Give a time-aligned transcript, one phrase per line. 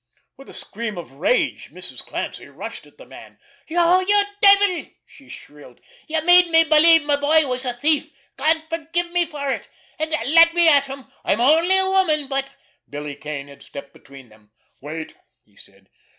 [0.35, 2.03] _With a scream of rage, Mrs.
[2.03, 3.37] Clancy rushed at the man.
[3.67, 5.79] "You—you devil!" she shrilled.
[6.07, 9.69] "You made me believe my boy was a thief—God forgive me for it!
[9.99, 11.05] And—ah, let me at him!
[11.23, 12.55] I'm only a woman, but——"
[12.89, 14.49] Billy Kane had stepped between them.
[14.81, 15.87] "Wait!" he said.